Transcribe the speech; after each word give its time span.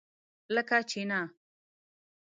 لکه 0.55 0.77
چینۀ! 0.89 1.21